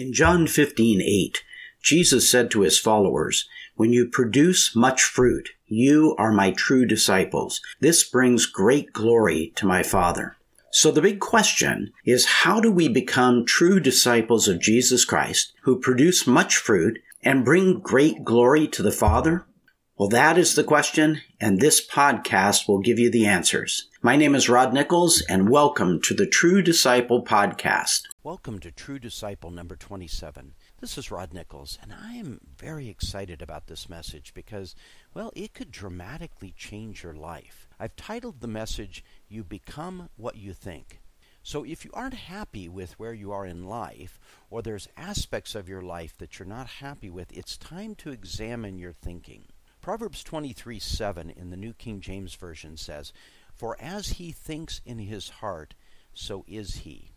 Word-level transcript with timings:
In 0.00 0.14
John 0.14 0.46
15:8, 0.46 1.42
Jesus 1.82 2.30
said 2.30 2.50
to 2.52 2.62
his 2.62 2.78
followers, 2.78 3.46
"When 3.74 3.92
you 3.92 4.06
produce 4.06 4.74
much 4.74 5.02
fruit, 5.02 5.50
you 5.66 6.14
are 6.16 6.32
my 6.32 6.52
true 6.52 6.86
disciples. 6.86 7.60
This 7.80 8.02
brings 8.02 8.46
great 8.46 8.94
glory 8.94 9.52
to 9.56 9.66
my 9.66 9.82
Father." 9.82 10.38
So 10.72 10.90
the 10.90 11.02
big 11.02 11.20
question 11.20 11.92
is 12.06 12.40
how 12.40 12.60
do 12.60 12.70
we 12.70 12.88
become 12.88 13.44
true 13.44 13.78
disciples 13.78 14.48
of 14.48 14.58
Jesus 14.58 15.04
Christ 15.04 15.52
who 15.64 15.78
produce 15.78 16.26
much 16.26 16.56
fruit 16.56 16.98
and 17.22 17.44
bring 17.44 17.78
great 17.78 18.24
glory 18.24 18.68
to 18.68 18.82
the 18.82 18.90
Father? 18.90 19.44
Well, 20.00 20.08
that 20.08 20.38
is 20.38 20.54
the 20.54 20.64
question, 20.64 21.20
and 21.42 21.60
this 21.60 21.86
podcast 21.86 22.66
will 22.66 22.78
give 22.78 22.98
you 22.98 23.10
the 23.10 23.26
answers. 23.26 23.90
My 24.00 24.16
name 24.16 24.34
is 24.34 24.48
Rod 24.48 24.72
Nichols, 24.72 25.20
and 25.28 25.50
welcome 25.50 26.00
to 26.00 26.14
the 26.14 26.26
True 26.26 26.62
Disciple 26.62 27.22
Podcast. 27.22 28.04
Welcome 28.22 28.60
to 28.60 28.70
True 28.70 28.98
Disciple 28.98 29.50
number 29.50 29.76
27. 29.76 30.54
This 30.80 30.96
is 30.96 31.10
Rod 31.10 31.34
Nichols, 31.34 31.78
and 31.82 31.92
I 31.92 32.14
am 32.14 32.40
very 32.56 32.88
excited 32.88 33.42
about 33.42 33.66
this 33.66 33.90
message 33.90 34.32
because, 34.32 34.74
well, 35.12 35.32
it 35.36 35.52
could 35.52 35.70
dramatically 35.70 36.54
change 36.56 37.02
your 37.02 37.12
life. 37.12 37.68
I've 37.78 37.94
titled 37.94 38.40
the 38.40 38.48
message, 38.48 39.04
You 39.28 39.44
Become 39.44 40.08
What 40.16 40.36
You 40.36 40.54
Think. 40.54 41.02
So 41.42 41.62
if 41.62 41.84
you 41.84 41.90
aren't 41.92 42.14
happy 42.14 42.70
with 42.70 42.98
where 42.98 43.12
you 43.12 43.32
are 43.32 43.44
in 43.44 43.66
life, 43.66 44.18
or 44.48 44.62
there's 44.62 44.88
aspects 44.96 45.54
of 45.54 45.68
your 45.68 45.82
life 45.82 46.16
that 46.16 46.38
you're 46.38 46.48
not 46.48 46.68
happy 46.68 47.10
with, 47.10 47.36
it's 47.36 47.58
time 47.58 47.94
to 47.96 48.12
examine 48.12 48.78
your 48.78 48.94
thinking. 48.94 49.44
Proverbs 49.80 50.22
23 50.22 50.78
7 50.78 51.30
in 51.30 51.48
the 51.48 51.56
New 51.56 51.72
King 51.72 52.00
James 52.02 52.34
Version 52.34 52.76
says, 52.76 53.14
For 53.54 53.80
as 53.80 54.08
he 54.08 54.30
thinks 54.30 54.82
in 54.84 54.98
his 54.98 55.30
heart, 55.30 55.74
so 56.12 56.44
is 56.46 56.76
he. 56.76 57.12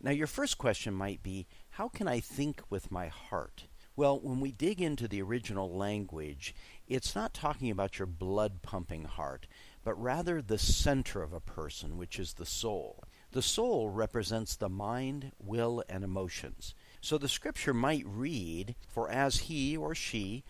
Now, 0.00 0.12
your 0.12 0.26
first 0.26 0.56
question 0.56 0.94
might 0.94 1.22
be, 1.22 1.46
How 1.70 1.88
can 1.88 2.08
I 2.08 2.20
think 2.20 2.62
with 2.70 2.90
my 2.90 3.08
heart? 3.08 3.66
Well, 3.96 4.18
when 4.18 4.40
we 4.40 4.50
dig 4.50 4.80
into 4.80 5.08
the 5.08 5.20
original 5.20 5.70
language, 5.74 6.54
it's 6.86 7.14
not 7.14 7.34
talking 7.34 7.70
about 7.70 7.98
your 7.98 8.06
blood 8.06 8.62
pumping 8.62 9.04
heart, 9.04 9.46
but 9.84 10.00
rather 10.00 10.40
the 10.40 10.58
center 10.58 11.22
of 11.22 11.34
a 11.34 11.40
person, 11.40 11.98
which 11.98 12.18
is 12.18 12.34
the 12.34 12.46
soul. 12.46 13.04
The 13.32 13.42
soul 13.42 13.90
represents 13.90 14.56
the 14.56 14.70
mind, 14.70 15.32
will, 15.38 15.82
and 15.86 16.02
emotions. 16.02 16.74
So 17.02 17.18
the 17.18 17.28
scripture 17.28 17.74
might 17.74 18.04
read, 18.06 18.74
For 18.88 19.10
as 19.10 19.40
he 19.40 19.76
or 19.76 19.94
she 19.94 20.44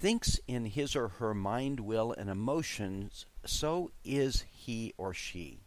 thinks 0.00 0.40
in 0.48 0.64
his 0.64 0.96
or 0.96 1.08
her 1.08 1.34
mind, 1.34 1.80
will, 1.80 2.12
and 2.12 2.30
emotions, 2.30 3.26
so 3.44 3.90
is 4.02 4.44
he 4.50 4.94
or 4.96 5.12
she. 5.12 5.60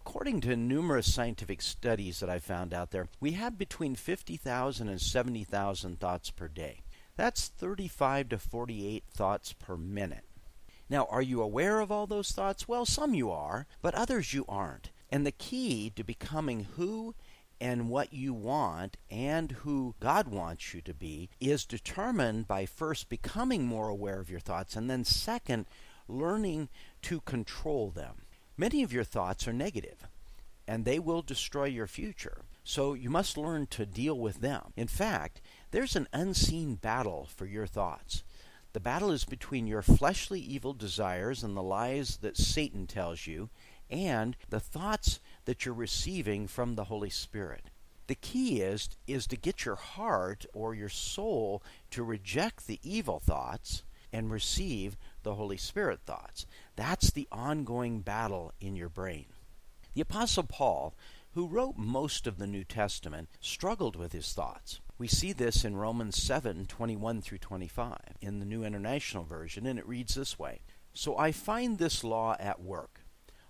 According 0.00 0.40
to 0.42 0.56
numerous 0.56 1.12
scientific 1.12 1.60
studies 1.60 2.20
that 2.20 2.30
I 2.30 2.38
found 2.38 2.72
out 2.72 2.90
there, 2.90 3.08
we 3.20 3.32
have 3.32 3.58
between 3.58 3.96
50,000 3.96 4.88
and 4.88 5.00
70,000 5.00 6.00
thoughts 6.00 6.30
per 6.30 6.48
day. 6.48 6.80
That's 7.16 7.48
35 7.48 8.30
to 8.30 8.38
48 8.38 9.04
thoughts 9.12 9.52
per 9.52 9.76
minute. 9.76 10.24
Now, 10.88 11.06
are 11.10 11.22
you 11.22 11.42
aware 11.42 11.80
of 11.80 11.92
all 11.92 12.06
those 12.06 12.32
thoughts? 12.32 12.66
Well, 12.66 12.86
some 12.86 13.14
you 13.14 13.30
are, 13.30 13.66
but 13.82 13.94
others 13.94 14.32
you 14.32 14.44
aren't. 14.48 14.90
And 15.10 15.26
the 15.26 15.32
key 15.32 15.90
to 15.96 16.04
becoming 16.04 16.66
who 16.76 17.14
and 17.60 17.88
what 17.88 18.12
you 18.12 18.32
want 18.32 18.96
and 19.10 19.52
who 19.52 19.94
God 20.00 20.28
wants 20.28 20.74
you 20.74 20.80
to 20.82 20.94
be 20.94 21.30
is 21.40 21.64
determined 21.64 22.46
by 22.46 22.66
first 22.66 23.08
becoming 23.08 23.64
more 23.64 23.88
aware 23.88 24.20
of 24.20 24.30
your 24.30 24.40
thoughts 24.40 24.76
and 24.76 24.90
then 24.90 25.04
second, 25.04 25.66
learning 26.08 26.68
to 27.02 27.20
control 27.20 27.90
them. 27.90 28.22
Many 28.56 28.82
of 28.82 28.92
your 28.92 29.04
thoughts 29.04 29.48
are 29.48 29.52
negative 29.52 30.06
and 30.66 30.84
they 30.84 30.98
will 30.98 31.22
destroy 31.22 31.64
your 31.64 31.86
future. 31.86 32.42
So 32.62 32.94
you 32.94 33.10
must 33.10 33.36
learn 33.36 33.66
to 33.68 33.84
deal 33.84 34.18
with 34.18 34.40
them. 34.40 34.72
In 34.76 34.88
fact, 34.88 35.40
there's 35.70 35.96
an 35.96 36.08
unseen 36.12 36.76
battle 36.76 37.28
for 37.34 37.46
your 37.46 37.66
thoughts. 37.66 38.24
The 38.72 38.80
battle 38.80 39.10
is 39.10 39.24
between 39.24 39.66
your 39.66 39.82
fleshly 39.82 40.40
evil 40.40 40.72
desires 40.72 41.44
and 41.44 41.56
the 41.56 41.62
lies 41.62 42.16
that 42.18 42.36
Satan 42.36 42.86
tells 42.86 43.26
you 43.26 43.50
and 43.90 44.36
the 44.48 44.60
thoughts 44.60 45.20
that 45.44 45.64
you're 45.64 45.74
receiving 45.74 46.46
from 46.46 46.74
the 46.74 46.84
Holy 46.84 47.10
Spirit. 47.10 47.70
The 48.06 48.14
key 48.14 48.60
is 48.60 48.90
is 49.06 49.26
to 49.28 49.36
get 49.36 49.64
your 49.64 49.76
heart 49.76 50.44
or 50.52 50.74
your 50.74 50.88
soul 50.88 51.62
to 51.90 52.04
reject 52.04 52.66
the 52.66 52.80
evil 52.82 53.18
thoughts 53.18 53.82
and 54.12 54.30
receive 54.30 54.96
the 55.22 55.34
Holy 55.34 55.56
Spirit 55.56 56.00
thoughts. 56.04 56.46
That's 56.76 57.10
the 57.10 57.26
ongoing 57.32 58.00
battle 58.00 58.52
in 58.60 58.76
your 58.76 58.88
brain. 58.88 59.26
The 59.94 60.02
apostle 60.02 60.44
Paul, 60.44 60.94
who 61.32 61.48
wrote 61.48 61.76
most 61.76 62.26
of 62.26 62.38
the 62.38 62.46
New 62.46 62.62
Testament, 62.64 63.28
struggled 63.40 63.96
with 63.96 64.12
his 64.12 64.32
thoughts. 64.32 64.80
We 64.98 65.08
see 65.08 65.32
this 65.32 65.64
in 65.64 65.76
Romans 65.76 66.22
7 66.22 66.66
21 66.66 67.22
through 67.22 67.38
25 67.38 67.98
in 68.20 68.38
the 68.38 68.46
New 68.46 68.64
International 68.64 69.24
Version, 69.24 69.66
and 69.66 69.78
it 69.78 69.88
reads 69.88 70.14
this 70.14 70.38
way 70.38 70.60
So 70.92 71.16
I 71.16 71.32
find 71.32 71.78
this 71.78 72.04
law 72.04 72.36
at 72.38 72.60
work. 72.60 73.00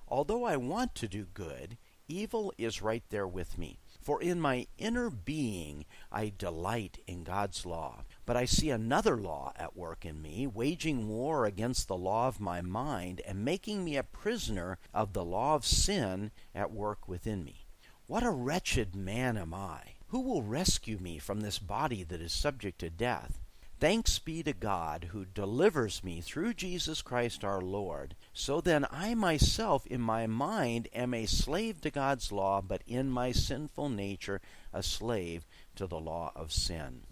Although 0.09 0.45
I 0.45 0.57
want 0.57 0.95
to 0.97 1.09
do 1.09 1.27
good, 1.35 1.77
evil 2.09 2.53
is 2.59 2.83
right 2.83 3.03
there 3.11 3.27
with 3.27 3.59
me. 3.59 3.79
For 4.01 4.21
in 4.21 4.41
my 4.41 4.67
inner 4.77 5.09
being 5.09 5.87
I 6.13 6.33
delight 6.37 6.99
in 7.07 7.25
God's 7.25 7.65
law. 7.65 8.05
But 8.27 8.37
I 8.37 8.45
see 8.45 8.71
another 8.71 9.17
law 9.17 9.53
at 9.57 9.77
work 9.77 10.05
in 10.05 10.21
me, 10.21 10.47
waging 10.47 11.09
war 11.09 11.47
against 11.47 11.89
the 11.89 11.97
law 11.97 12.29
of 12.29 12.41
my 12.41 12.61
mind, 12.61 13.23
and 13.27 13.45
making 13.45 13.85
me 13.85 13.97
a 13.97 14.03
prisoner 14.03 14.79
of 14.93 15.13
the 15.13 15.25
law 15.25 15.55
of 15.55 15.65
sin 15.65 16.33
at 16.55 16.73
work 16.73 17.09
within 17.09 17.45
me. 17.45 17.67
What 18.07 18.23
a 18.23 18.31
wretched 18.31 18.95
man 18.95 19.39
am 19.39 19.55
I! 19.55 19.95
Who 20.09 20.21
will 20.21 20.43
rescue 20.43 20.99
me 20.99 21.19
from 21.19 21.41
this 21.41 21.59
body 21.59 22.05
that 22.05 22.21
is 22.21 22.33
subject 22.33 22.79
to 22.81 22.91
death? 22.91 23.41
Thanks 23.85 24.19
be 24.19 24.43
to 24.45 24.55
God 24.55 25.09
who 25.13 25.27
delivers 25.27 26.03
me 26.03 26.23
through 26.23 26.55
Jesus 26.55 27.03
Christ 27.03 27.45
our 27.45 27.61
Lord. 27.61 28.17
So 28.33 28.63
then 28.63 28.87
I 28.91 29.15
myself 29.15 29.87
in 29.87 30.01
my 30.01 30.27
mind 30.27 30.89
am 30.95 31.13
a 31.13 31.27
slave 31.27 31.83
to 31.83 31.91
God's 31.91 32.33
law, 32.33 32.63
but 32.63 32.81
in 32.87 33.11
my 33.11 33.31
sinful 33.31 33.91
nature 33.91 34.41
a 34.73 34.83
slave 34.83 35.47
to 35.77 35.87
the 35.87 36.01
law 36.01 36.33
of 36.35 36.51
sin. 36.51 37.03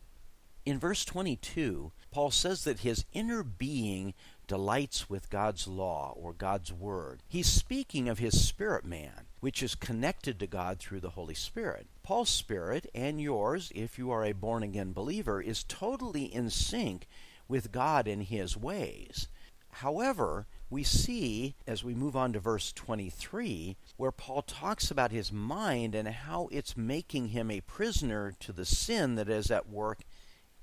In 0.64 0.78
verse 0.78 1.04
22, 1.04 1.92
Paul 2.10 2.30
says 2.30 2.64
that 2.64 2.80
his 2.80 3.04
inner 3.12 3.42
being 3.42 4.14
delights 4.46 5.10
with 5.10 5.28
God's 5.28 5.68
law 5.68 6.14
or 6.16 6.32
God's 6.32 6.72
word. 6.72 7.22
He's 7.28 7.48
speaking 7.48 8.08
of 8.08 8.18
his 8.18 8.48
spirit 8.48 8.86
man, 8.86 9.21
which 9.42 9.60
is 9.60 9.74
connected 9.74 10.38
to 10.38 10.46
God 10.46 10.78
through 10.78 11.00
the 11.00 11.10
Holy 11.10 11.34
Spirit. 11.34 11.88
Paul's 12.04 12.28
spirit 12.28 12.88
and 12.94 13.20
yours, 13.20 13.72
if 13.74 13.98
you 13.98 14.08
are 14.12 14.24
a 14.24 14.30
born 14.30 14.62
again 14.62 14.92
believer, 14.92 15.42
is 15.42 15.64
totally 15.64 16.32
in 16.32 16.48
sync 16.48 17.08
with 17.48 17.72
God 17.72 18.06
and 18.06 18.22
his 18.22 18.56
ways. 18.56 19.26
However, 19.70 20.46
we 20.70 20.84
see 20.84 21.56
as 21.66 21.82
we 21.82 21.92
move 21.92 22.14
on 22.14 22.32
to 22.34 22.38
verse 22.38 22.72
23 22.72 23.76
where 23.96 24.12
Paul 24.12 24.42
talks 24.42 24.92
about 24.92 25.10
his 25.10 25.32
mind 25.32 25.96
and 25.96 26.06
how 26.06 26.48
it's 26.52 26.76
making 26.76 27.30
him 27.30 27.50
a 27.50 27.62
prisoner 27.62 28.34
to 28.38 28.52
the 28.52 28.64
sin 28.64 29.16
that 29.16 29.28
is 29.28 29.50
at 29.50 29.68
work 29.68 30.02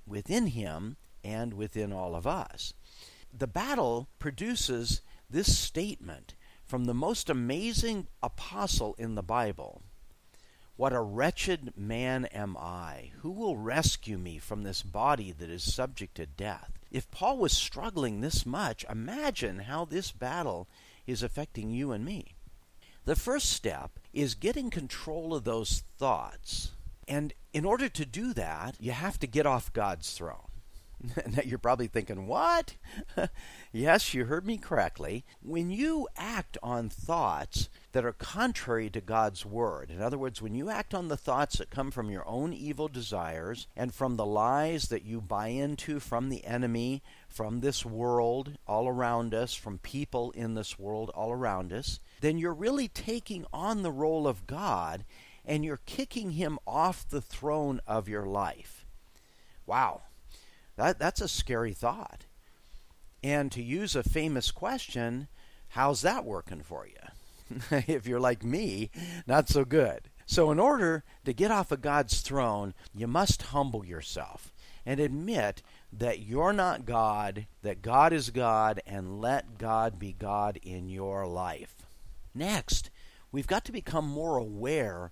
within 0.07 0.47
him 0.47 0.96
and 1.22 1.53
within 1.53 1.91
all 1.91 2.16
of 2.16 2.25
us 2.25 2.73
the 3.34 3.47
battle 3.47 4.07
produces 4.19 5.01
this 5.29 5.57
statement 5.57 6.34
from 6.69 6.85
the 6.85 6.94
most 6.94 7.31
amazing 7.31 8.06
apostle 8.22 8.94
in 9.00 9.16
the 9.16 9.24
Bible 9.24 9.81
What 10.75 10.94
a 10.94 11.02
wretched 11.02 11.74
man 11.75 12.25
am 12.25 12.56
I! 12.56 13.09
Who 13.22 13.31
will 13.31 13.57
rescue 13.57 14.19
me 14.19 14.38
from 14.38 14.62
this 14.62 14.84
body 14.84 15.31
that 15.31 15.50
is 15.50 15.74
subject 15.74 16.13
to 16.18 16.28
death? 16.28 16.78
If 16.91 17.09
Paul 17.09 17.40
was 17.40 17.53
struggling 17.53 18.22
this 18.22 18.46
much, 18.46 18.85
imagine 18.88 19.61
how 19.61 19.84
this 19.84 20.11
battle 20.11 20.67
is 21.08 21.23
affecting 21.23 21.72
you 21.72 21.91
and 21.91 22.05
me. 22.05 22.35
The 23.03 23.16
first 23.16 23.49
step 23.49 23.99
is 24.14 24.35
getting 24.35 24.70
control 24.70 25.34
of 25.34 25.46
those 25.46 25.82
thoughts. 25.97 26.73
And 27.08 27.34
in 27.52 27.66
order 27.66 27.90
to 27.90 28.05
do 28.05 28.32
that, 28.34 28.76
you 28.79 28.91
have 28.91 29.17
to 29.22 29.28
get 29.28 29.47
off 29.47 29.73
God's 29.73 30.14
throne. 30.14 30.48
now 31.28 31.41
you're 31.46 31.57
probably 31.57 31.87
thinking, 31.87 32.28
what? 32.28 32.75
yes, 33.72 34.13
you 34.13 34.25
heard 34.25 34.46
me 34.46 34.57
correctly. 34.57 35.23
When 35.41 35.72
you 35.72 36.07
act 36.17 36.57
on 36.61 36.90
thoughts 36.90 37.69
that 37.93 38.05
are 38.05 38.13
contrary 38.13 38.90
to 38.90 39.01
God's 39.01 39.46
word, 39.46 39.91
in 39.91 40.01
other 40.01 40.17
words, 40.17 40.41
when 40.41 40.55
you 40.55 40.69
act 40.69 40.93
on 40.93 41.07
the 41.07 41.17
thoughts 41.17 41.57
that 41.57 41.69
come 41.69 41.90
from 41.90 42.09
your 42.09 42.28
own 42.28 42.53
evil 42.53 42.87
desires 42.87 43.67
and 43.78 43.93
from 43.93 44.17
the 44.17 44.25
lies 44.25 44.90
that 44.90 45.05
you 45.05 45.22
buy 45.22 45.47
into 45.47 45.99
from 45.99 46.29
the 46.29 46.43
enemy, 46.43 47.02
from 47.29 47.61
this 47.61 47.85
world 47.85 48.57
all 48.67 48.87
around 48.87 49.34
us, 49.34 49.53
from 49.53 49.78
people 49.78 50.31
in 50.31 50.53
this 50.53 50.78
world 50.78 51.09
all 51.16 51.31
around 51.31 51.72
us, 51.72 51.99
then 52.19 52.37
you're 52.37 52.53
really 52.53 52.90
taking 52.90 53.45
on 53.53 53.84
the 53.84 53.91
role 53.91 54.28
of 54.28 54.47
God 54.47 55.05
and 55.45 55.63
you're 55.63 55.79
kicking 55.85 56.31
him 56.31 56.59
off 56.67 57.07
the 57.07 57.22
throne 57.22 57.79
of 57.87 58.09
your 58.09 58.25
life. 58.25 58.85
Wow 59.66 60.02
that, 60.79 60.97
that's 60.97 61.22
a 61.22 61.28
scary 61.28 61.73
thought. 61.73 62.26
And 63.22 63.52
to 63.52 63.61
use 63.61 63.96
a 63.96 64.03
famous 64.03 64.49
question, 64.49 65.28
how's 65.70 66.02
that 66.03 66.23
working 66.23 66.61
for 66.61 66.87
you? 66.87 67.58
if 67.87 68.08
you're 68.08 68.20
like 68.20 68.43
me, 68.43 68.90
not 69.28 69.49
so 69.49 69.66
good. 69.66 70.09
So, 70.26 70.52
in 70.52 70.59
order 70.59 71.03
to 71.26 71.34
get 71.34 71.52
off 71.52 71.72
of 71.72 71.81
God's 71.81 72.22
throne, 72.22 72.73
you 72.96 73.08
must 73.08 73.41
humble 73.41 73.84
yourself 73.84 74.53
and 74.85 74.99
admit 74.99 75.61
that 75.91 76.20
you're 76.20 76.53
not 76.53 76.85
God, 76.85 77.47
that 77.61 77.81
God 77.81 78.14
is 78.14 78.29
God, 78.29 78.81
and 78.85 79.20
let 79.20 79.58
God 79.58 79.99
be 79.99 80.14
God 80.14 80.59
in 80.64 80.87
your 80.87 81.28
life. 81.28 81.76
Next, 82.34 82.90
we've 83.31 83.47
got 83.47 83.66
to 83.66 83.72
become 83.72 84.08
more 84.08 84.37
aware 84.37 85.11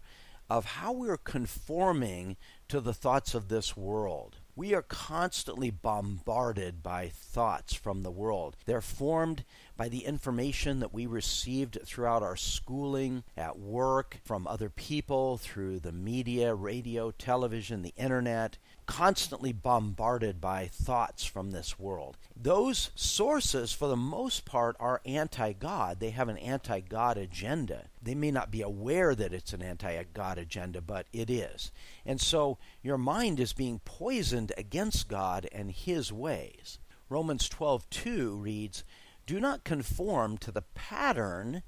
of 0.49 0.65
how 0.65 0.93
we're 0.93 1.17
conforming 1.17 2.37
to 2.69 2.79
the 2.79 2.93
thoughts 2.93 3.33
of 3.33 3.49
this 3.49 3.75
world. 3.75 4.37
We 4.57 4.73
are 4.73 4.81
constantly 4.81 5.69
bombarded 5.69 6.81
by 6.81 7.09
thoughts 7.09 7.75
from 7.75 8.01
the 8.01 8.09
world. 8.09 8.57
They're 8.65 8.81
formed 8.81 9.45
by 9.77 9.87
the 9.87 10.03
information 10.03 10.79
that 10.79 10.91
we 10.91 11.05
received 11.05 11.77
throughout 11.85 12.23
our 12.23 12.35
schooling, 12.35 13.23
at 13.37 13.59
work, 13.59 14.19
from 14.23 14.47
other 14.47 14.71
people, 14.71 15.37
through 15.37 15.81
the 15.81 15.91
media, 15.91 16.55
radio, 16.55 17.11
television, 17.11 17.83
the 17.83 17.93
internet, 17.97 18.57
constantly 18.87 19.51
bombarded 19.51 20.41
by 20.41 20.65
thoughts 20.65 21.25
from 21.25 21.51
this 21.51 21.77
world. 21.77 22.17
Those 22.35 22.89
sources, 22.95 23.71
for 23.73 23.87
the 23.87 23.95
most 23.95 24.45
part, 24.45 24.75
are 24.79 25.01
anti 25.05 25.53
God. 25.53 25.99
They 25.99 26.09
have 26.09 26.29
an 26.29 26.37
anti 26.37 26.79
God 26.79 27.17
agenda. 27.17 27.89
They 28.01 28.15
may 28.15 28.31
not 28.31 28.49
be 28.49 28.61
aware 28.61 29.13
that 29.13 29.33
it's 29.33 29.53
an 29.53 29.61
anti 29.61 30.01
God 30.13 30.39
agenda, 30.39 30.81
but 30.81 31.05
it 31.13 31.29
is. 31.29 31.71
And 32.05 32.19
so 32.19 32.57
your 32.81 32.97
mind 32.97 33.39
is 33.39 33.53
being 33.53 33.79
poisoned 33.85 34.53
against 34.57 35.07
God 35.07 35.47
and 35.51 35.71
His 35.71 36.11
ways. 36.11 36.79
Romans 37.09 37.47
12:2 37.49 38.41
reads, 38.41 38.83
"Do 39.25 39.39
not 39.39 39.63
conform 39.63 40.37
to 40.39 40.51
the 40.51 40.63
pattern 40.73 41.61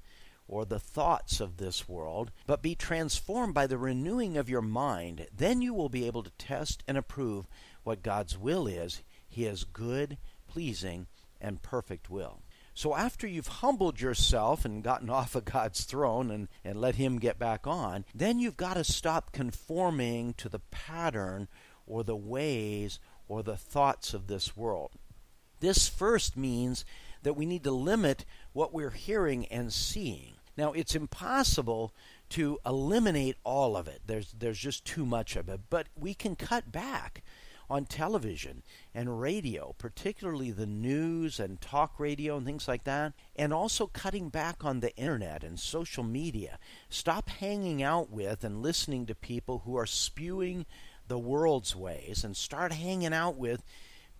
or 0.50 0.64
the 0.64 0.80
thoughts 0.80 1.38
of 1.40 1.58
this 1.58 1.88
world, 1.88 2.32
but 2.44 2.60
be 2.60 2.74
transformed 2.74 3.54
by 3.54 3.68
the 3.68 3.78
renewing 3.78 4.36
of 4.36 4.50
your 4.50 4.60
mind. 4.60 5.28
Then 5.32 5.62
you 5.62 5.72
will 5.72 5.88
be 5.88 6.08
able 6.08 6.24
to 6.24 6.30
test 6.30 6.82
and 6.88 6.98
approve 6.98 7.46
what 7.84 8.02
God's 8.02 8.36
will 8.36 8.66
is, 8.66 9.02
His 9.28 9.62
good, 9.62 10.18
pleasing, 10.48 11.06
and 11.40 11.62
perfect 11.62 12.10
will. 12.10 12.42
So 12.74 12.96
after 12.96 13.28
you've 13.28 13.46
humbled 13.46 14.00
yourself 14.00 14.64
and 14.64 14.82
gotten 14.82 15.08
off 15.10 15.36
of 15.36 15.44
God's 15.44 15.84
throne 15.84 16.32
and, 16.32 16.48
and 16.64 16.80
let 16.80 16.96
Him 16.96 17.20
get 17.20 17.38
back 17.38 17.68
on, 17.68 18.04
then 18.12 18.40
you've 18.40 18.56
got 18.56 18.74
to 18.74 18.82
stop 18.82 19.30
conforming 19.30 20.34
to 20.34 20.48
the 20.48 20.62
pattern 20.72 21.46
or 21.86 22.02
the 22.02 22.16
ways 22.16 22.98
or 23.28 23.44
the 23.44 23.56
thoughts 23.56 24.14
of 24.14 24.26
this 24.26 24.56
world. 24.56 24.90
This 25.60 25.88
first 25.88 26.36
means 26.36 26.84
that 27.22 27.36
we 27.36 27.46
need 27.46 27.62
to 27.62 27.70
limit 27.70 28.24
what 28.52 28.74
we're 28.74 28.90
hearing 28.90 29.46
and 29.46 29.72
seeing. 29.72 30.29
Now, 30.56 30.72
it's 30.72 30.94
impossible 30.94 31.94
to 32.30 32.58
eliminate 32.64 33.36
all 33.44 33.76
of 33.76 33.88
it. 33.88 34.02
There's 34.06 34.32
there's 34.38 34.58
just 34.58 34.84
too 34.84 35.06
much 35.06 35.36
of 35.36 35.48
it, 35.48 35.60
but 35.70 35.86
we 35.98 36.14
can 36.14 36.36
cut 36.36 36.70
back 36.70 37.22
on 37.70 37.84
television 37.84 38.64
and 38.92 39.20
radio, 39.20 39.74
particularly 39.78 40.50
the 40.50 40.66
news 40.66 41.38
and 41.38 41.60
talk 41.60 42.00
radio 42.00 42.36
and 42.36 42.44
things 42.44 42.66
like 42.66 42.82
that, 42.82 43.12
and 43.36 43.52
also 43.52 43.86
cutting 43.86 44.28
back 44.28 44.64
on 44.64 44.80
the 44.80 44.94
internet 44.96 45.44
and 45.44 45.58
social 45.60 46.02
media. 46.02 46.58
Stop 46.88 47.28
hanging 47.28 47.80
out 47.80 48.10
with 48.10 48.42
and 48.42 48.60
listening 48.60 49.06
to 49.06 49.14
people 49.14 49.62
who 49.64 49.76
are 49.76 49.86
spewing 49.86 50.66
the 51.06 51.18
world's 51.18 51.76
ways 51.76 52.24
and 52.24 52.36
start 52.36 52.72
hanging 52.72 53.14
out 53.14 53.36
with 53.36 53.62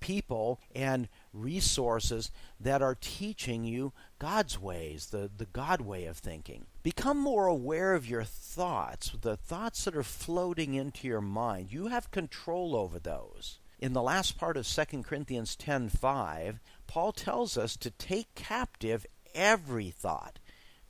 people 0.01 0.61
and 0.75 1.09
resources 1.33 2.31
that 2.59 2.83
are 2.83 2.97
teaching 3.01 3.65
you 3.65 3.93
God's 4.19 4.59
ways, 4.59 5.07
the, 5.07 5.31
the 5.35 5.47
God 5.47 5.81
way 5.81 6.07
of 6.07 6.19
thinking. 6.19 6.67
Become 6.83 7.19
more 7.19 7.47
aware 7.47 7.95
of 7.95 8.09
your 8.09 8.25
thoughts, 8.25 9.13
the 9.21 9.37
thoughts 9.37 9.85
that 9.85 9.97
are 9.97 10.03
floating 10.03 10.75
into 10.75 11.07
your 11.07 11.21
mind. 11.21 11.73
You 11.73 11.89
have 11.89 12.11
control 12.11 12.75
over 12.75 12.99
those. 12.99 13.59
In 13.79 13.93
the 13.93 14.03
last 14.03 14.37
part 14.37 14.57
of 14.57 14.67
2 14.67 15.03
Corinthians 15.05 15.57
10:5, 15.57 16.61
Paul 16.87 17.13
tells 17.13 17.57
us 17.57 17.77
to 17.77 17.91
take 17.91 18.35
captive 18.35 19.07
every 19.35 19.91
thought 19.91 20.39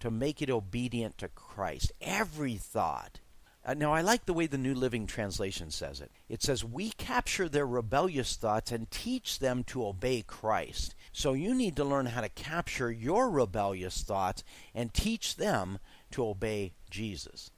to 0.00 0.10
make 0.10 0.42
it 0.42 0.50
obedient 0.50 1.18
to 1.18 1.28
Christ. 1.28 1.92
Every 2.00 2.56
thought. 2.56 3.20
Uh, 3.64 3.74
now, 3.74 3.92
I 3.92 4.00
like 4.00 4.24
the 4.24 4.32
way 4.32 4.46
the 4.46 4.56
New 4.56 4.74
Living 4.74 5.06
Translation 5.06 5.70
says 5.70 6.00
it. 6.00 6.10
It 6.30 6.42
says, 6.42 6.64
We 6.64 6.90
capture 6.92 7.48
their 7.48 7.66
rebellious 7.66 8.36
thoughts 8.36 8.72
and 8.72 8.90
teach 8.90 9.38
them 9.38 9.64
to 9.64 9.86
obey 9.86 10.22
Christ. 10.22 10.94
So 11.12 11.34
you 11.34 11.54
need 11.54 11.76
to 11.76 11.84
learn 11.84 12.06
how 12.06 12.22
to 12.22 12.30
capture 12.30 12.90
your 12.90 13.28
rebellious 13.28 14.02
thoughts 14.02 14.44
and 14.74 14.94
teach 14.94 15.36
them 15.36 15.78
to 16.12 16.26
obey 16.26 16.72
Jesus. 16.88 17.50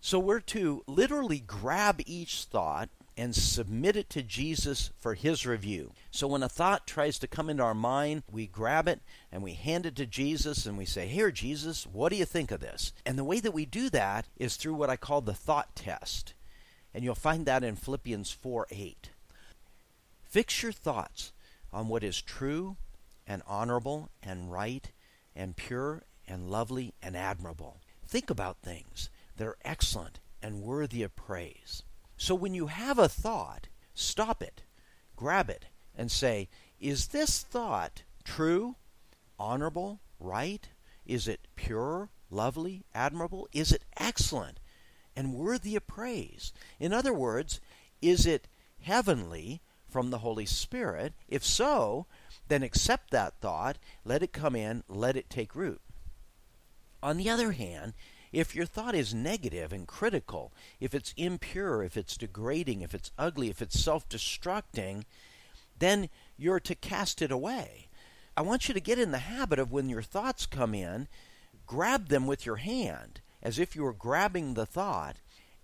So 0.00 0.18
we're 0.18 0.40
to 0.40 0.82
literally 0.86 1.40
grab 1.40 2.00
each 2.04 2.44
thought 2.44 2.88
and 3.18 3.34
submit 3.34 3.96
it 3.96 4.08
to 4.10 4.22
Jesus 4.22 4.92
for 4.96 5.14
his 5.14 5.44
review. 5.44 5.92
So 6.12 6.28
when 6.28 6.44
a 6.44 6.48
thought 6.48 6.86
tries 6.86 7.18
to 7.18 7.26
come 7.26 7.50
into 7.50 7.64
our 7.64 7.74
mind, 7.74 8.22
we 8.30 8.46
grab 8.46 8.86
it 8.86 9.00
and 9.32 9.42
we 9.42 9.54
hand 9.54 9.86
it 9.86 9.96
to 9.96 10.06
Jesus 10.06 10.66
and 10.66 10.78
we 10.78 10.84
say, 10.84 11.08
Here, 11.08 11.32
Jesus, 11.32 11.84
what 11.84 12.10
do 12.10 12.16
you 12.16 12.24
think 12.24 12.52
of 12.52 12.60
this? 12.60 12.92
And 13.04 13.18
the 13.18 13.24
way 13.24 13.40
that 13.40 13.52
we 13.52 13.66
do 13.66 13.90
that 13.90 14.28
is 14.36 14.54
through 14.54 14.74
what 14.74 14.88
I 14.88 14.96
call 14.96 15.20
the 15.20 15.34
thought 15.34 15.74
test. 15.74 16.34
And 16.94 17.02
you'll 17.02 17.16
find 17.16 17.44
that 17.46 17.64
in 17.64 17.74
Philippians 17.74 18.30
4 18.30 18.68
8. 18.70 19.10
Fix 20.22 20.62
your 20.62 20.72
thoughts 20.72 21.32
on 21.72 21.88
what 21.88 22.04
is 22.04 22.22
true 22.22 22.76
and 23.26 23.42
honorable 23.48 24.10
and 24.22 24.52
right 24.52 24.92
and 25.34 25.56
pure 25.56 26.04
and 26.28 26.48
lovely 26.48 26.94
and 27.02 27.16
admirable. 27.16 27.80
Think 28.06 28.30
about 28.30 28.62
things 28.62 29.10
that 29.36 29.46
are 29.46 29.58
excellent 29.64 30.20
and 30.40 30.62
worthy 30.62 31.02
of 31.02 31.16
praise. 31.16 31.82
So 32.18 32.34
when 32.34 32.52
you 32.52 32.66
have 32.66 32.98
a 32.98 33.08
thought, 33.08 33.68
stop 33.94 34.42
it, 34.42 34.62
grab 35.14 35.48
it, 35.48 35.66
and 35.96 36.10
say, 36.10 36.48
Is 36.80 37.08
this 37.08 37.40
thought 37.42 38.02
true, 38.24 38.74
honorable, 39.38 40.00
right? 40.18 40.68
Is 41.06 41.28
it 41.28 41.46
pure, 41.54 42.10
lovely, 42.28 42.84
admirable? 42.92 43.48
Is 43.52 43.72
it 43.72 43.84
excellent 43.96 44.58
and 45.14 45.32
worthy 45.32 45.76
of 45.76 45.86
praise? 45.86 46.52
In 46.80 46.92
other 46.92 47.14
words, 47.14 47.60
is 48.02 48.26
it 48.26 48.48
heavenly 48.80 49.62
from 49.88 50.10
the 50.10 50.18
Holy 50.18 50.44
Spirit? 50.44 51.14
If 51.28 51.44
so, 51.44 52.06
then 52.48 52.64
accept 52.64 53.12
that 53.12 53.40
thought, 53.40 53.78
let 54.04 54.24
it 54.24 54.32
come 54.32 54.56
in, 54.56 54.82
let 54.88 55.16
it 55.16 55.30
take 55.30 55.54
root. 55.54 55.80
On 57.00 57.16
the 57.16 57.30
other 57.30 57.52
hand, 57.52 57.94
if 58.32 58.54
your 58.54 58.66
thought 58.66 58.94
is 58.94 59.14
negative 59.14 59.72
and 59.72 59.86
critical, 59.86 60.52
if 60.80 60.94
it's 60.94 61.14
impure, 61.16 61.82
if 61.82 61.96
it's 61.96 62.16
degrading, 62.16 62.82
if 62.82 62.94
it's 62.94 63.10
ugly, 63.18 63.48
if 63.48 63.62
it's 63.62 63.78
self 63.78 64.08
destructing, 64.08 65.04
then 65.78 66.08
you're 66.36 66.60
to 66.60 66.74
cast 66.74 67.22
it 67.22 67.30
away. 67.30 67.88
I 68.36 68.42
want 68.42 68.68
you 68.68 68.74
to 68.74 68.80
get 68.80 68.98
in 68.98 69.10
the 69.10 69.18
habit 69.18 69.58
of 69.58 69.72
when 69.72 69.88
your 69.88 70.02
thoughts 70.02 70.46
come 70.46 70.74
in, 70.74 71.08
grab 71.66 72.08
them 72.08 72.26
with 72.26 72.46
your 72.46 72.56
hand 72.56 73.20
as 73.42 73.58
if 73.58 73.76
you 73.76 73.82
were 73.82 73.92
grabbing 73.92 74.54
the 74.54 74.66
thought, 74.66 75.16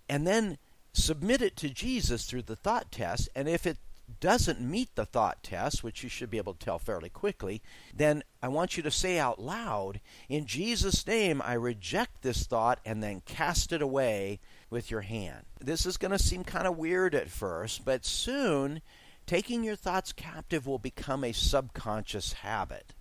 and 0.08 0.26
then 0.26 0.58
submit 0.92 1.42
it 1.42 1.56
to 1.56 1.68
Jesus 1.68 2.24
through 2.24 2.42
the 2.42 2.56
thought 2.56 2.92
test. 2.92 3.28
And 3.34 3.48
if 3.48 3.66
it 3.66 3.78
doesn't 4.20 4.60
meet 4.60 4.94
the 4.94 5.04
thought 5.04 5.42
test, 5.42 5.82
which 5.82 6.02
you 6.02 6.08
should 6.08 6.30
be 6.30 6.38
able 6.38 6.54
to 6.54 6.64
tell 6.64 6.78
fairly 6.78 7.08
quickly, 7.08 7.62
then 7.94 8.22
I 8.42 8.48
want 8.48 8.76
you 8.76 8.82
to 8.82 8.90
say 8.90 9.18
out 9.18 9.40
loud, 9.40 10.00
In 10.28 10.46
Jesus' 10.46 11.06
name, 11.06 11.42
I 11.44 11.54
reject 11.54 12.22
this 12.22 12.46
thought, 12.46 12.80
and 12.84 13.02
then 13.02 13.22
cast 13.26 13.72
it 13.72 13.82
away 13.82 14.40
with 14.70 14.90
your 14.90 15.02
hand. 15.02 15.44
This 15.60 15.86
is 15.86 15.96
going 15.96 16.12
to 16.12 16.18
seem 16.18 16.44
kind 16.44 16.66
of 16.66 16.76
weird 16.76 17.14
at 17.14 17.30
first, 17.30 17.84
but 17.84 18.04
soon 18.04 18.82
taking 19.26 19.64
your 19.64 19.76
thoughts 19.76 20.12
captive 20.12 20.66
will 20.66 20.78
become 20.78 21.24
a 21.24 21.32
subconscious 21.32 22.34
habit. 22.34 22.94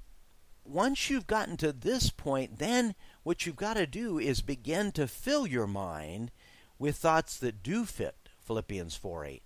Once 0.66 1.10
you've 1.10 1.28
gotten 1.28 1.58
to 1.58 1.74
this 1.74 2.10
point, 2.10 2.60
then 2.60 2.96
what 3.24 3.46
you've 3.46 3.56
got 3.56 3.74
to 3.74 3.86
do 3.86 4.18
is 4.18 4.42
begin 4.42 4.92
to 4.94 5.08
fill 5.08 5.46
your 5.46 5.68
mind 5.68 6.32
with 6.80 6.96
thoughts 6.96 7.38
that 7.38 7.62
do 7.62 7.86
fit 7.86 8.16
Philippians 8.44 8.96
4 8.96 9.26
8. 9.26 9.44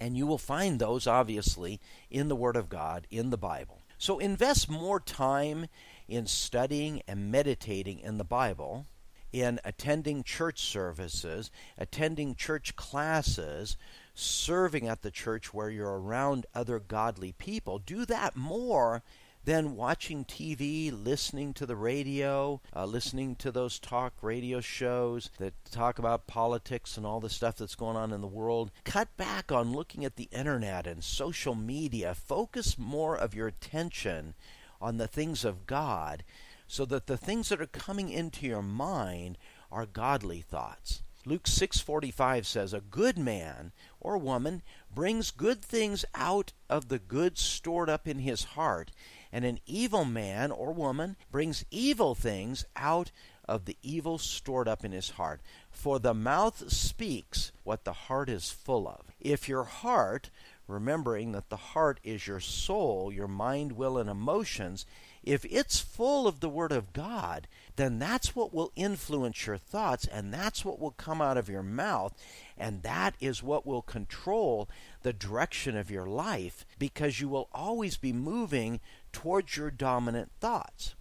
And 0.00 0.16
you 0.16 0.26
will 0.26 0.38
find 0.38 0.78
those, 0.78 1.06
obviously, 1.06 1.80
in 2.10 2.28
the 2.28 2.36
Word 2.36 2.56
of 2.56 2.68
God, 2.68 3.06
in 3.10 3.30
the 3.30 3.36
Bible. 3.36 3.82
So 3.98 4.18
invest 4.18 4.70
more 4.70 5.00
time 5.00 5.66
in 6.06 6.26
studying 6.26 7.02
and 7.08 7.32
meditating 7.32 7.98
in 7.98 8.16
the 8.16 8.24
Bible, 8.24 8.86
in 9.32 9.60
attending 9.64 10.22
church 10.22 10.60
services, 10.60 11.50
attending 11.76 12.36
church 12.36 12.76
classes, 12.76 13.76
serving 14.14 14.86
at 14.88 15.02
the 15.02 15.10
church 15.10 15.52
where 15.52 15.68
you're 15.68 16.00
around 16.00 16.46
other 16.54 16.78
godly 16.78 17.32
people. 17.32 17.78
Do 17.78 18.06
that 18.06 18.36
more 18.36 19.02
then 19.48 19.74
watching 19.76 20.26
TV, 20.26 20.92
listening 20.92 21.54
to 21.54 21.64
the 21.64 21.74
radio, 21.74 22.60
uh, 22.76 22.84
listening 22.84 23.34
to 23.34 23.50
those 23.50 23.78
talk 23.78 24.12
radio 24.20 24.60
shows 24.60 25.30
that 25.38 25.54
talk 25.70 25.98
about 25.98 26.26
politics 26.26 26.98
and 26.98 27.06
all 27.06 27.18
the 27.18 27.30
stuff 27.30 27.56
that's 27.56 27.74
going 27.74 27.96
on 27.96 28.12
in 28.12 28.20
the 28.20 28.26
world. 28.26 28.70
Cut 28.84 29.16
back 29.16 29.50
on 29.50 29.72
looking 29.72 30.04
at 30.04 30.16
the 30.16 30.28
internet 30.32 30.86
and 30.86 31.02
social 31.02 31.54
media. 31.54 32.14
Focus 32.14 32.76
more 32.76 33.16
of 33.16 33.34
your 33.34 33.46
attention 33.46 34.34
on 34.82 34.98
the 34.98 35.08
things 35.08 35.46
of 35.46 35.66
God 35.66 36.24
so 36.66 36.84
that 36.84 37.06
the 37.06 37.16
things 37.16 37.48
that 37.48 37.62
are 37.62 37.66
coming 37.66 38.10
into 38.10 38.44
your 38.44 38.60
mind 38.60 39.38
are 39.72 39.86
godly 39.86 40.42
thoughts. 40.42 41.00
Luke 41.24 41.46
6:45 41.46 42.46
says 42.46 42.74
a 42.74 42.80
good 42.80 43.16
man 43.16 43.72
or 43.98 44.18
woman 44.18 44.62
brings 44.94 45.30
good 45.30 45.62
things 45.62 46.04
out 46.14 46.52
of 46.68 46.88
the 46.88 46.98
good 46.98 47.38
stored 47.38 47.88
up 47.88 48.06
in 48.06 48.18
his 48.18 48.44
heart 48.44 48.92
and 49.32 49.44
an 49.44 49.58
evil 49.66 50.04
man 50.04 50.50
or 50.50 50.72
woman 50.72 51.16
brings 51.30 51.64
evil 51.70 52.14
things 52.14 52.64
out 52.76 53.10
of 53.46 53.64
the 53.64 53.76
evil 53.82 54.18
stored 54.18 54.68
up 54.68 54.84
in 54.84 54.92
his 54.92 55.10
heart. 55.10 55.40
For 55.70 55.98
the 55.98 56.14
mouth 56.14 56.70
speaks 56.70 57.52
what 57.64 57.84
the 57.84 57.92
heart 57.92 58.28
is 58.28 58.50
full 58.50 58.86
of. 58.86 59.04
If 59.20 59.48
your 59.48 59.64
heart 59.64 60.30
remembering 60.66 61.32
that 61.32 61.48
the 61.48 61.56
heart 61.56 61.98
is 62.04 62.26
your 62.26 62.40
soul 62.40 63.10
your 63.10 63.26
mind 63.26 63.72
will 63.72 63.96
and 63.96 64.10
emotions 64.10 64.84
if 65.28 65.44
it's 65.44 65.78
full 65.78 66.26
of 66.26 66.40
the 66.40 66.48
Word 66.48 66.72
of 66.72 66.94
God, 66.94 67.48
then 67.76 67.98
that's 67.98 68.34
what 68.34 68.54
will 68.54 68.72
influence 68.76 69.46
your 69.46 69.58
thoughts, 69.58 70.06
and 70.06 70.32
that's 70.32 70.64
what 70.64 70.80
will 70.80 70.92
come 70.92 71.20
out 71.20 71.36
of 71.36 71.50
your 71.50 71.62
mouth, 71.62 72.14
and 72.56 72.82
that 72.82 73.14
is 73.20 73.42
what 73.42 73.66
will 73.66 73.82
control 73.82 74.70
the 75.02 75.12
direction 75.12 75.76
of 75.76 75.90
your 75.90 76.06
life 76.06 76.64
because 76.78 77.20
you 77.20 77.28
will 77.28 77.50
always 77.52 77.98
be 77.98 78.12
moving 78.12 78.80
towards 79.12 79.56
your 79.56 79.70
dominant 79.70 80.30
thoughts. 80.40 80.94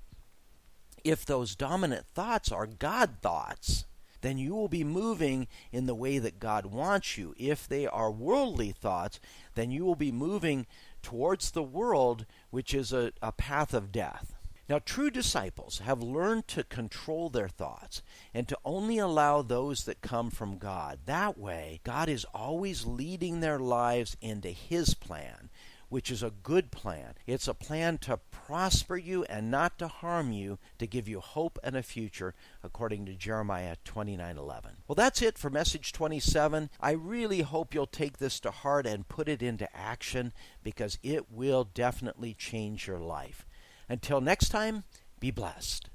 If 1.04 1.26
those 1.26 1.56
dominant 1.56 2.06
thoughts 2.08 2.52
are 2.52 2.68
God 2.68 3.18
thoughts, 3.22 3.86
then 4.22 4.38
you 4.38 4.56
will 4.56 4.68
be 4.68 4.84
moving 4.84 5.48
in 5.72 5.86
the 5.86 5.96
way 5.96 6.20
that 6.20 6.40
God 6.40 6.66
wants 6.66 7.18
you. 7.18 7.34
If 7.38 7.68
they 7.68 7.86
are 7.86 8.12
worldly 8.12 8.72
thoughts, 8.72 9.20
then 9.56 9.72
you 9.72 9.86
will 9.86 9.96
be 9.96 10.12
moving 10.12 10.66
towards 11.02 11.52
the 11.52 11.64
world, 11.64 12.26
which 12.50 12.74
is 12.74 12.92
a, 12.92 13.14
a 13.22 13.32
path 13.32 13.74
of 13.74 13.92
death. 13.92 14.34
Now, 14.70 14.80
true 14.80 15.10
disciples 15.10 15.80
have 15.80 16.04
learned 16.04 16.50
to 16.50 16.64
control 16.66 17.30
their 17.30 17.48
thoughts 17.48 18.02
and 18.34 18.50
to 18.50 18.58
only 18.66 18.98
allow 18.98 19.42
those 19.42 19.86
that 19.86 20.02
come 20.02 20.30
from 20.30 20.58
God. 20.58 21.00
That 21.06 21.38
way, 21.38 21.80
God 21.86 22.10
is 22.10 22.26
always 22.34 22.86
leading 22.86 23.40
their 23.40 23.60
lives 23.60 24.18
into 24.20 24.50
His 24.50 24.94
plan, 24.94 25.50
which 25.90 26.12
is 26.12 26.24
a 26.24 26.34
good 26.44 26.72
plan. 26.72 27.14
It's 27.26 27.48
a 27.48 27.54
plan 27.54 27.98
to 28.00 28.18
prosper 28.32 28.98
you 28.98 29.24
and 29.26 29.52
not 29.52 29.78
to 29.80 29.88
harm 29.88 30.32
you, 30.32 30.60
to 30.80 30.88
give 30.88 31.08
you 31.08 31.20
hope 31.20 31.60
and 31.64 31.76
a 31.76 31.84
future, 31.84 32.34
according 32.64 33.06
to 33.06 33.16
Jeremiah 33.16 33.76
29:11. 33.84 34.78
Well, 34.88 34.96
that's 34.96 35.22
it 35.22 35.38
for 35.38 35.50
message 35.50 35.92
27. 35.92 36.70
I 36.80 36.92
really 36.92 37.42
hope 37.42 37.74
you'll 37.74 37.88
take 37.88 38.18
this 38.18 38.40
to 38.42 38.52
heart 38.52 38.86
and 38.86 39.08
put 39.08 39.30
it 39.30 39.42
into 39.42 39.74
action 39.76 40.34
because 40.64 41.00
it 41.04 41.32
will 41.32 41.64
definitely 41.64 42.34
change 42.34 42.88
your 42.88 43.00
life. 43.00 43.46
Until 43.90 44.22
next 44.22 44.50
time, 44.50 44.84
be 45.20 45.32
blessed. 45.32 45.90